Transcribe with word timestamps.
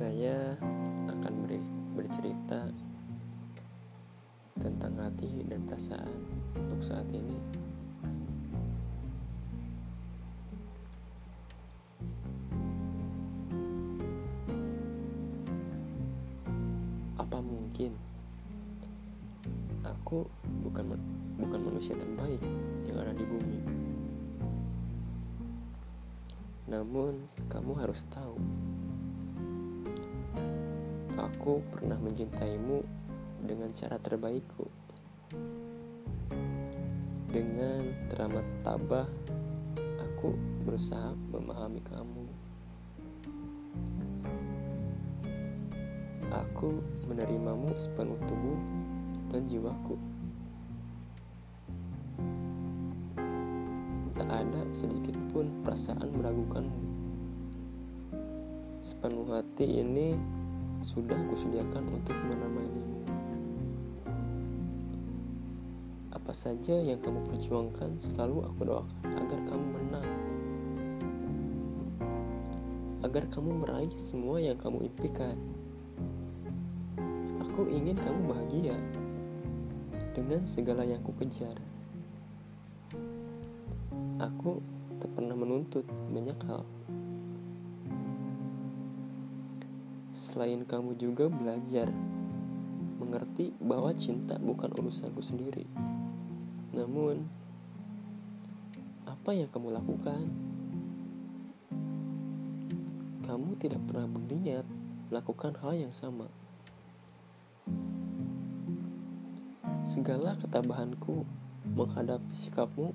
Saya 0.00 0.56
akan 1.12 1.44
bercerita 1.92 2.72
tentang 4.56 4.96
hati 4.96 5.44
dan 5.44 5.60
perasaan 5.68 6.16
untuk 6.56 6.80
saat 6.80 7.04
ini. 7.12 7.36
Apa 17.20 17.44
mungkin 17.44 17.92
aku 19.84 20.24
bukan 20.64 20.96
bukan 21.36 21.60
manusia 21.60 21.92
terbaik 22.00 22.40
yang 22.88 22.96
ada 23.04 23.12
di 23.12 23.28
bumi? 23.28 23.60
Namun, 26.72 27.20
kamu 27.52 27.84
harus 27.84 28.06
tahu, 28.08 28.38
aku 31.30 31.62
pernah 31.70 31.94
mencintaimu 32.02 32.82
dengan 33.46 33.70
cara 33.78 34.02
terbaikku. 34.02 34.66
Dengan 37.30 37.86
teramat 38.10 38.46
tabah, 38.66 39.06
aku 40.02 40.34
berusaha 40.66 41.14
memahami 41.30 41.78
kamu. 41.86 42.24
Aku 46.34 46.82
menerimamu 47.06 47.78
sepenuh 47.78 48.18
tubuh 48.26 48.58
dan 49.30 49.46
jiwaku. 49.46 49.94
tak 54.20 54.46
ada 54.46 54.62
sedikit 54.76 55.16
pun 55.32 55.48
perasaan 55.64 56.12
meragukanmu. 56.12 56.82
Sepenuh 58.84 59.32
hati 59.32 59.80
ini 59.80 60.12
sudah 60.80 61.16
kusediakan 61.28 61.84
untuk 61.92 62.16
menemanimu. 62.16 63.04
Apa 66.10 66.32
saja 66.32 66.76
yang 66.78 67.00
kamu 67.04 67.26
perjuangkan 67.28 68.00
selalu 68.00 68.48
aku 68.48 68.60
doakan 68.64 69.08
agar 69.12 69.40
kamu 69.50 69.66
menang. 69.76 70.08
Agar 73.00 73.24
kamu 73.32 73.50
meraih 73.64 73.94
semua 73.96 74.40
yang 74.40 74.56
kamu 74.56 74.88
impikan. 74.88 75.36
Aku 77.44 77.66
ingin 77.68 77.96
kamu 77.98 78.20
bahagia 78.30 78.76
dengan 80.16 80.44
segala 80.44 80.84
yang 80.84 81.00
ku 81.04 81.12
kejar. 81.16 81.56
Aku 84.20 84.60
tak 85.00 85.10
pernah 85.16 85.32
menuntut 85.32 85.88
banyak 86.12 86.36
hal. 86.44 86.62
Selain 90.30 90.62
kamu 90.62 90.94
juga 90.94 91.26
belajar 91.26 91.90
mengerti 93.02 93.50
bahwa 93.58 93.90
cinta 93.98 94.38
bukan 94.38 94.70
urusanku 94.78 95.18
sendiri. 95.18 95.66
Namun, 96.70 97.26
apa 99.10 99.34
yang 99.34 99.50
kamu 99.50 99.74
lakukan? 99.74 100.30
Kamu 103.26 103.58
tidak 103.58 103.82
pernah 103.90 104.06
berniat 104.06 104.62
melakukan 105.10 105.58
hal 105.58 105.74
yang 105.74 105.90
sama. 105.90 106.30
Segala 109.82 110.38
ketabahanku 110.38 111.26
menghadapi 111.74 112.30
sikapmu 112.38 112.94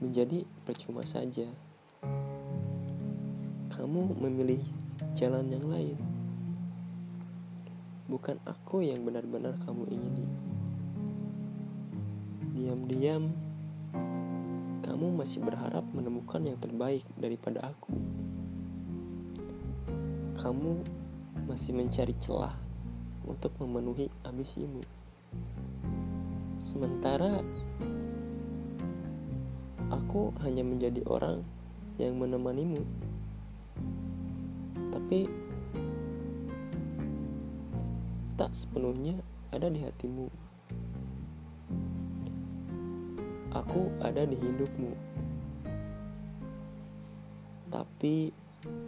menjadi 0.00 0.48
percuma 0.64 1.04
saja. 1.04 1.52
Kamu 3.76 4.16
memilih 4.16 4.64
jalan 5.12 5.52
yang 5.52 5.68
lain. 5.68 6.11
Bukan 8.12 8.36
aku 8.44 8.84
yang 8.84 9.08
benar-benar 9.08 9.56
kamu 9.64 9.88
ingini. 9.88 10.26
Diam-diam, 12.52 13.32
kamu 14.84 15.16
masih 15.16 15.40
berharap 15.40 15.88
menemukan 15.96 16.44
yang 16.44 16.60
terbaik 16.60 17.08
daripada 17.16 17.72
aku. 17.72 17.96
Kamu 20.36 20.84
masih 21.48 21.72
mencari 21.72 22.12
celah 22.20 22.52
untuk 23.24 23.56
memenuhi 23.56 24.12
ambisimu. 24.28 24.84
Sementara 26.60 27.40
Aku 29.92 30.32
hanya 30.40 30.64
menjadi 30.64 31.04
orang 31.04 31.44
yang 32.00 32.16
menemanimu. 32.16 32.80
Tapi 34.88 35.28
tak 38.38 38.50
sepenuhnya 38.54 39.20
ada 39.52 39.68
di 39.68 39.80
hatimu. 39.84 40.28
Aku 43.52 43.92
ada 44.00 44.24
di 44.24 44.36
hidupmu. 44.38 44.92
Tapi 47.68 48.32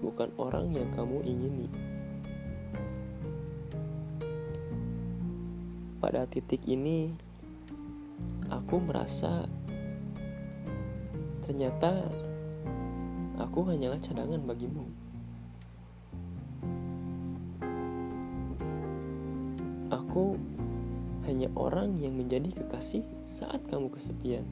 bukan 0.01 0.29
orang 0.41 0.73
yang 0.73 0.89
kamu 0.97 1.19
ingini. 1.25 1.69
Pada 6.01 6.29
titik 6.29 6.65
ini, 6.69 7.13
aku 8.53 8.77
merasa 8.81 9.49
Ternyata 11.45 12.09
aku 13.37 13.69
hanyalah 13.69 14.01
cadangan 14.01 14.41
bagimu. 14.49 15.04
Hanya 21.35 21.51
orang 21.59 21.99
yang 21.99 22.15
menjadi 22.15 22.47
kekasih 22.63 23.03
saat 23.27 23.59
kamu 23.67 23.91
kesepian. 23.91 24.47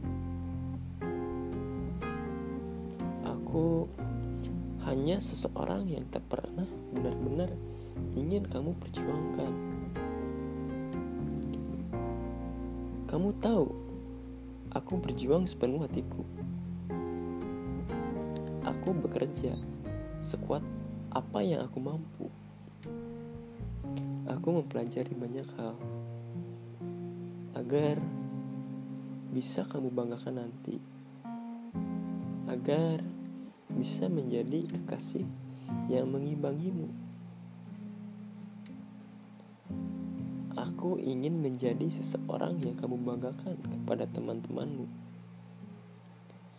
Aku 3.23 3.87
hanya 4.83 5.23
seseorang 5.23 5.87
yang 5.87 6.03
tak 6.11 6.27
pernah 6.27 6.67
benar-benar 6.91 7.55
ingin 8.19 8.43
kamu 8.51 8.75
perjuangkan. 8.83 9.53
Kamu 13.07 13.31
tahu, 13.39 13.71
aku 14.75 14.99
berjuang 14.99 15.47
sepenuh 15.47 15.87
hatiku. 15.87 16.27
Aku 18.67 18.91
bekerja 18.91 19.55
sekuat 20.19 20.67
apa 21.15 21.47
yang 21.47 21.63
aku 21.63 21.79
mampu. 21.79 22.27
Aku 24.27 24.51
mempelajari 24.51 25.15
banyak 25.15 25.47
hal 25.55 25.79
agar 27.73 28.05
bisa 29.33 29.65
kamu 29.65 29.97
banggakan 29.97 30.45
nanti, 30.45 30.77
agar 32.45 33.01
bisa 33.73 34.13
menjadi 34.13 34.69
kekasih 34.69 35.25
yang 35.89 36.05
mengimbangimu. 36.13 36.93
Aku 40.53 41.01
ingin 41.01 41.41
menjadi 41.41 41.89
seseorang 41.89 42.61
yang 42.61 42.77
kamu 42.77 43.01
banggakan 43.09 43.57
kepada 43.57 44.05
teman-temanmu 44.05 44.85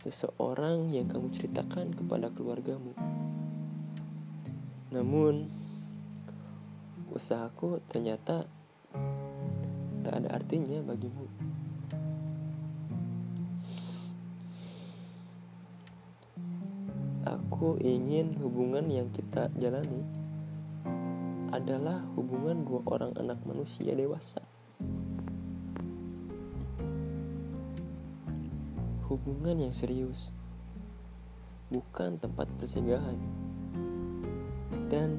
seseorang 0.02 0.98
yang 0.98 1.06
kamu 1.06 1.30
ceritakan 1.30 1.94
kepada 1.94 2.34
keluargamu. 2.34 2.98
Namun, 4.90 5.46
usahaku 7.14 7.86
ternyata 7.86 8.50
artinya 10.54 10.86
bagimu. 10.86 11.26
Aku 17.26 17.82
ingin 17.82 18.38
hubungan 18.38 18.86
yang 18.86 19.10
kita 19.10 19.50
jalani 19.58 20.06
adalah 21.50 22.06
hubungan 22.14 22.70
dua 22.70 22.86
orang 22.86 23.18
anak 23.18 23.42
manusia 23.50 23.98
dewasa. 23.98 24.46
hubungan 29.10 29.58
yang 29.58 29.74
serius, 29.74 30.30
bukan 31.74 32.22
tempat 32.22 32.46
persinggahan. 32.62 33.18
Dan 34.90 35.18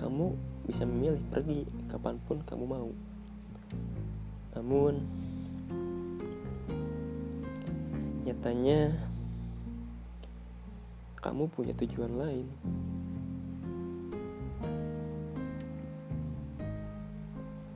kamu 0.00 0.32
bisa 0.64 0.88
memilih 0.88 1.20
pergi 1.28 1.68
kapan 1.92 2.16
pun 2.24 2.40
kamu 2.40 2.64
mau. 2.64 2.88
Namun, 4.56 5.04
nyatanya 8.24 8.96
kamu 11.20 11.44
punya 11.52 11.76
tujuan 11.76 12.16
lain. 12.16 12.46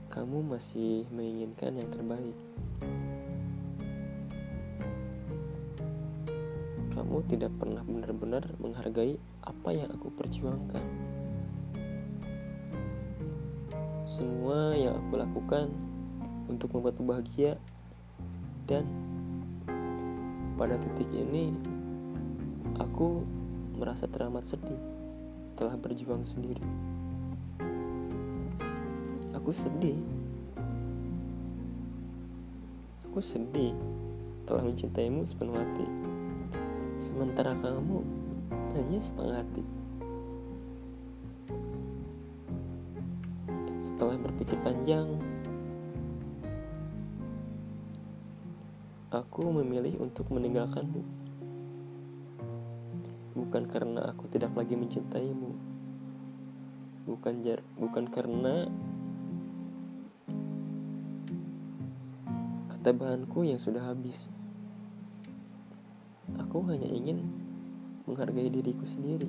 Kamu 0.09 0.41
masih 0.43 1.05
menginginkan 1.12 1.77
yang 1.77 1.93
terbaik. 1.93 2.37
kamu 6.91 7.25
tidak 7.33 7.50
pernah 7.56 7.81
benar-benar 7.81 8.44
menghargai 8.61 9.17
apa 9.43 9.71
yang 9.73 9.88
aku 9.88 10.12
perjuangkan. 10.15 10.85
semua 14.11 14.75
yang 14.75 14.99
aku 14.99 15.23
lakukan 15.23 15.71
untuk 16.50 16.75
membuatmu 16.75 17.06
bahagia 17.06 17.55
dan 18.67 18.82
pada 20.58 20.75
titik 20.82 21.06
ini 21.14 21.55
aku 22.82 23.23
merasa 23.79 24.11
teramat 24.11 24.44
sedih 24.44 24.76
telah 25.55 25.79
berjuang 25.79 26.26
sendiri. 26.26 26.61
Aku 29.32 29.55
sedih. 29.55 29.97
Aku 33.08 33.25
sedih 33.25 33.73
telah 34.44 34.61
mencintaimu 34.67 35.25
sepenuh 35.25 35.56
hati. 35.56 35.87
Sementara 37.00 37.56
kamu 37.56 38.05
hanya 38.76 39.00
setengah 39.00 39.41
hati. 39.41 39.64
Setelah 43.81 44.20
berpikir 44.20 44.61
panjang, 44.61 45.30
aku 49.11 49.43
memilih 49.51 49.99
untuk 49.99 50.31
meninggalkanmu. 50.31 51.03
Bukan 53.35 53.67
karena 53.67 54.07
aku 54.15 54.31
tidak 54.31 54.55
lagi 54.55 54.79
mencintaimu. 54.79 55.51
Bukan 57.11 57.43
jar 57.43 57.59
bukan 57.75 58.07
karena 58.07 58.71
ketebahanku 62.71 63.43
yang 63.43 63.59
sudah 63.59 63.83
habis. 63.83 64.31
Aku 66.39 66.62
hanya 66.71 66.87
ingin 66.87 67.27
menghargai 68.07 68.47
diriku 68.47 68.87
sendiri. 68.87 69.27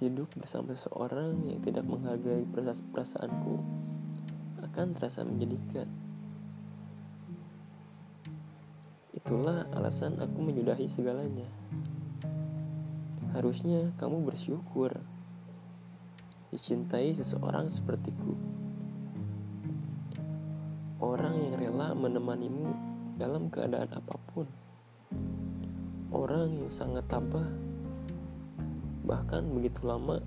Hidup 0.00 0.32
bersama 0.40 0.72
seseorang 0.72 1.44
yang 1.44 1.60
tidak 1.60 1.84
menghargai 1.84 2.48
perasaanku 2.96 3.60
akan 4.64 4.96
terasa 4.96 5.20
menjadikan. 5.20 6.03
Itulah 9.24 9.64
alasan 9.72 10.20
aku 10.20 10.36
menyudahi 10.36 10.84
segalanya. 10.84 11.48
Harusnya 13.32 13.88
kamu 13.96 14.20
bersyukur 14.20 14.92
dicintai 16.52 17.16
seseorang 17.16 17.72
sepertiku. 17.72 18.36
Orang 21.00 21.40
yang 21.40 21.56
rela 21.56 21.96
menemanimu 21.96 22.76
dalam 23.16 23.48
keadaan 23.48 23.96
apa 23.96 24.12
pun. 24.28 24.44
Orang 26.12 26.60
yang 26.60 26.68
sangat 26.68 27.08
tabah, 27.08 27.48
bahkan 29.08 29.48
begitu 29.56 29.88
lama 29.88 30.20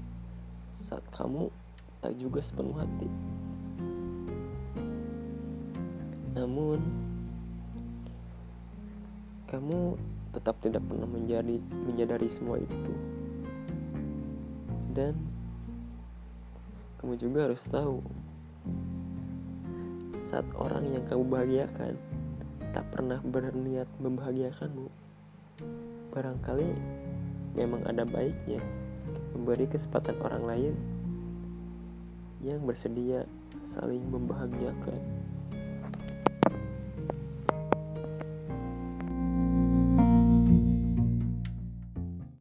saat 0.73 1.05
kamu 1.13 1.53
tak 2.01 2.17
juga 2.17 2.41
sepenuh 2.41 2.73
hati. 2.73 3.09
Namun, 6.33 7.06
kamu 9.47 9.95
tetap 10.35 10.59
tidak 10.59 10.83
pernah 10.85 11.07
menjadi 11.07 11.57
menyadari 11.87 12.27
semua 12.27 12.59
itu 12.59 12.93
dan 14.93 15.15
kamu 16.99 17.13
juga 17.17 17.49
harus 17.49 17.63
tahu 17.65 18.03
saat 20.27 20.45
orang 20.59 20.83
yang 20.91 21.03
kamu 21.07 21.23
bahagiakan 21.25 21.95
tak 22.75 22.85
pernah 22.91 23.23
berniat 23.23 23.87
membahagiakanmu 24.03 24.91
barangkali 26.11 26.69
memang 27.55 27.81
ada 27.87 28.03
baiknya 28.03 28.61
memberi 29.33 29.65
kesempatan 29.69 30.17
orang 30.21 30.43
lain 30.45 30.75
yang 32.41 32.61
bersedia 32.65 33.25
saling 33.65 34.01
membahagiakan. 34.07 35.16